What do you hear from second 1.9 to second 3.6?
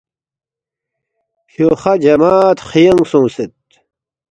جماد خیانگ سونگسید